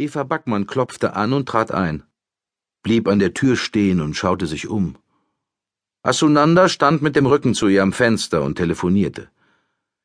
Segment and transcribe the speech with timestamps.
[0.00, 2.04] Eva Backmann klopfte an und trat ein,
[2.82, 4.96] blieb an der Tür stehen und schaute sich um.
[6.02, 9.28] Asunanda stand mit dem Rücken zu ihr am Fenster und telefonierte.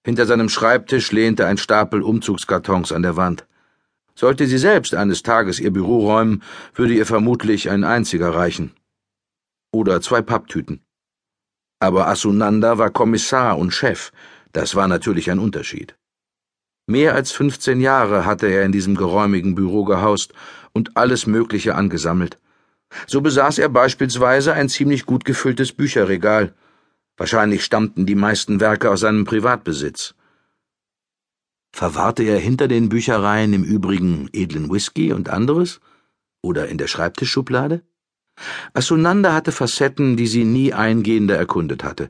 [0.03, 3.47] Hinter seinem Schreibtisch lehnte ein Stapel Umzugskartons an der Wand.
[4.15, 6.43] Sollte sie selbst eines Tages ihr Büro räumen,
[6.73, 8.73] würde ihr vermutlich ein einziger reichen.
[9.71, 10.81] Oder zwei Papptüten.
[11.79, 14.11] Aber Asunanda war Kommissar und Chef,
[14.51, 15.95] das war natürlich ein Unterschied.
[16.87, 20.33] Mehr als 15 Jahre hatte er in diesem geräumigen Büro gehaust
[20.71, 22.37] und alles Mögliche angesammelt.
[23.07, 26.53] So besaß er beispielsweise ein ziemlich gut gefülltes Bücherregal.
[27.17, 30.13] Wahrscheinlich stammten die meisten Werke aus seinem Privatbesitz.
[31.71, 35.81] Verwahrte er hinter den Büchereien im Übrigen edlen Whisky und anderes?
[36.41, 37.81] Oder in der Schreibtischschublade?
[38.73, 42.09] Asunanda hatte Facetten, die sie nie eingehender erkundet hatte,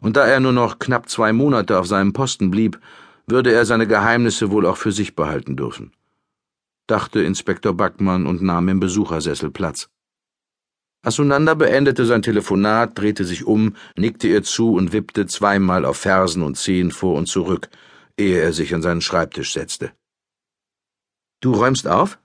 [0.00, 2.80] und da er nur noch knapp zwei Monate auf seinem Posten blieb,
[3.26, 5.92] würde er seine Geheimnisse wohl auch für sich behalten dürfen,
[6.86, 9.88] dachte Inspektor Backmann und nahm im Besuchersessel Platz.
[11.02, 16.42] Asunanda beendete sein Telefonat, drehte sich um, nickte ihr zu und wippte zweimal auf Fersen
[16.42, 17.68] und Zehen vor und zurück,
[18.16, 19.92] ehe er sich an seinen Schreibtisch setzte.
[21.40, 22.18] Du räumst auf?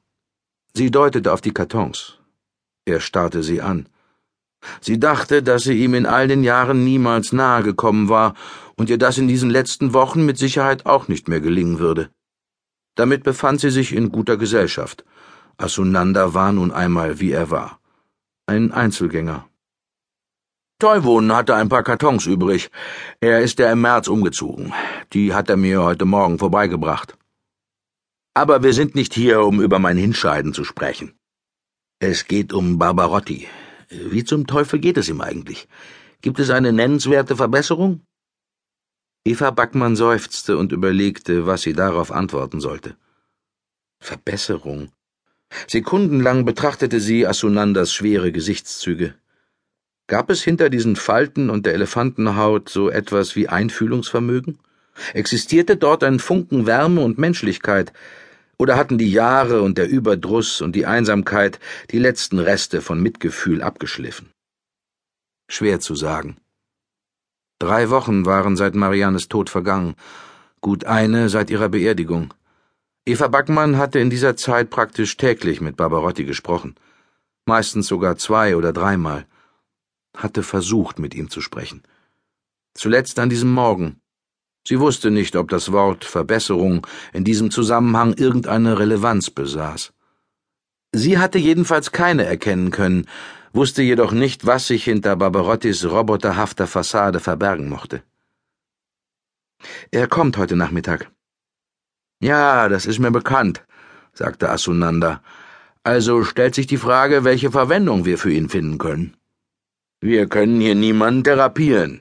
[0.74, 2.18] Sie deutete auf die Kartons.
[2.86, 3.88] Er starrte sie an.
[4.80, 8.36] Sie dachte, dass sie ihm in all den Jahren niemals nahe gekommen war
[8.76, 12.10] und ihr das in diesen letzten Wochen mit Sicherheit auch nicht mehr gelingen würde.
[12.96, 15.06] Damit befand sie sich in guter Gesellschaft.
[15.58, 17.80] Asunanda war nun einmal, wie er war.
[18.48, 19.48] Ein Einzelgänger.
[20.80, 22.72] Teuwohn hatte ein paar Kartons übrig.
[23.20, 24.74] Er ist ja im März umgezogen.
[25.14, 27.16] Die hat er mir heute Morgen vorbeigebracht.
[28.34, 31.14] Aber wir sind nicht hier, um über mein Hinscheiden zu sprechen.
[32.00, 33.48] Es geht um Barbarotti,
[33.92, 35.68] wie zum Teufel geht es ihm eigentlich?
[36.22, 38.02] Gibt es eine nennenswerte Verbesserung?
[39.26, 42.96] Eva Backmann seufzte und überlegte, was sie darauf antworten sollte.
[44.00, 44.92] Verbesserung.
[45.68, 49.16] Sekundenlang betrachtete sie Asunandas schwere Gesichtszüge.
[50.08, 54.60] Gab es hinter diesen Falten und der Elefantenhaut so etwas wie Einfühlungsvermögen?
[55.14, 57.94] Existierte dort ein Funken Wärme und Menschlichkeit,
[58.62, 63.64] oder hatten die Jahre und der Überdruss und die Einsamkeit die letzten Reste von Mitgefühl
[63.64, 64.30] abgeschliffen?
[65.50, 66.38] Schwer zu sagen.
[67.58, 69.96] Drei Wochen waren seit Mariannes Tod vergangen,
[70.62, 72.36] gut eine seit ihrer Beerdigung.
[73.04, 76.76] Eva Backmann hatte in dieser Zeit praktisch täglich mit Barbarotti gesprochen,
[77.46, 79.26] meistens sogar zwei oder dreimal,
[80.16, 81.82] hatte versucht, mit ihm zu sprechen.
[82.76, 84.01] Zuletzt an diesem Morgen,
[84.68, 89.94] Sie wusste nicht, ob das Wort Verbesserung in diesem Zusammenhang irgendeine Relevanz besaß.
[90.94, 93.08] Sie hatte jedenfalls keine erkennen können,
[93.54, 98.04] wusste jedoch nicht, was sich hinter Barbarottis roboterhafter Fassade verbergen mochte.
[99.92, 101.10] Er kommt heute Nachmittag.
[102.20, 103.64] Ja, das ist mir bekannt,
[104.14, 105.22] sagte Asunanda.
[105.84, 109.16] Also stellt sich die Frage, welche Verwendung wir für ihn finden können.
[110.00, 112.01] Wir können hier niemanden therapieren,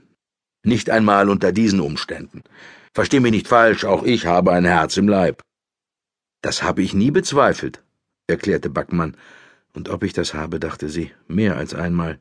[0.62, 2.42] nicht einmal unter diesen Umständen.
[2.94, 5.42] Versteh mich nicht falsch, auch ich habe ein Herz im Leib.
[6.42, 7.82] Das habe ich nie bezweifelt,
[8.26, 9.16] erklärte Backmann,
[9.72, 12.18] und ob ich das habe, dachte sie, mehr als einmal.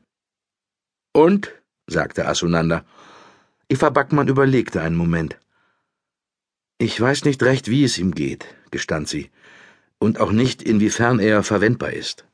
[1.12, 1.52] Und?
[1.86, 2.84] sagte Asunanda.
[3.68, 5.38] Eva Backmann überlegte einen Moment.
[6.78, 9.30] Ich weiß nicht recht, wie es ihm geht, gestand sie,
[9.98, 12.24] und auch nicht, inwiefern er verwendbar ist.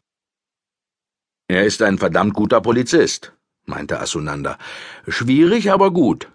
[1.48, 3.32] Er ist ein verdammt guter Polizist,
[3.66, 4.58] meinte Asunanda.
[5.06, 6.30] Schwierig, aber gut.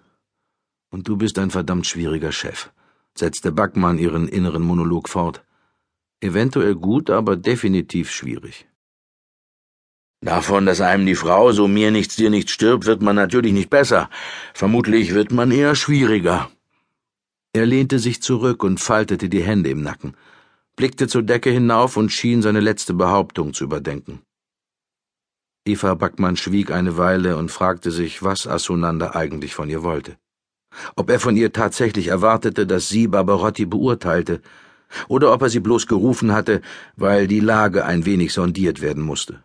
[0.90, 2.70] Und du bist ein verdammt schwieriger Chef,
[3.14, 5.42] setzte Backmann ihren inneren Monolog fort.
[6.20, 8.66] Eventuell gut, aber definitiv schwierig.
[10.20, 13.70] Davon, dass einem die Frau so mir nichts, dir nichts stirbt, wird man natürlich nicht
[13.70, 14.08] besser.
[14.54, 16.48] Vermutlich wird man eher schwieriger.
[17.52, 20.16] Er lehnte sich zurück und faltete die Hände im Nacken,
[20.76, 24.22] blickte zur Decke hinauf und schien seine letzte Behauptung zu überdenken.
[25.64, 30.16] Eva Backmann schwieg eine Weile und fragte sich, was Asunanda eigentlich von ihr wollte.
[30.96, 34.40] Ob er von ihr tatsächlich erwartete, dass sie Barbarotti beurteilte,
[35.06, 36.62] oder ob er sie bloß gerufen hatte,
[36.96, 39.42] weil die Lage ein wenig sondiert werden musste.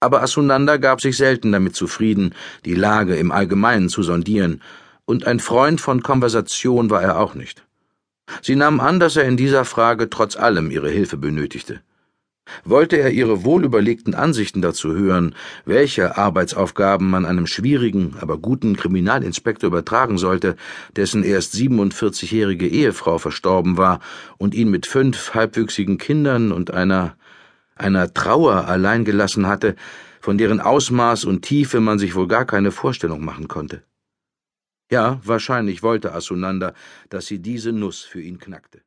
[0.00, 2.34] Aber Asunanda gab sich selten damit zufrieden,
[2.66, 4.60] die Lage im Allgemeinen zu sondieren,
[5.06, 7.64] und ein Freund von Konversation war er auch nicht.
[8.42, 11.80] Sie nahm an, dass er in dieser Frage trotz allem ihre Hilfe benötigte.
[12.64, 15.34] Wollte er ihre wohlüberlegten Ansichten dazu hören,
[15.64, 20.56] welche Arbeitsaufgaben man einem schwierigen, aber guten Kriminalinspektor übertragen sollte,
[20.94, 24.00] dessen erst 47-jährige Ehefrau verstorben war
[24.38, 27.16] und ihn mit fünf halbwüchsigen Kindern und einer
[27.76, 29.76] einer Trauer allein gelassen hatte,
[30.20, 33.82] von deren Ausmaß und Tiefe man sich wohl gar keine Vorstellung machen konnte.
[34.90, 36.72] Ja, wahrscheinlich wollte Asunanda,
[37.10, 38.85] dass sie diese Nuss für ihn knackte.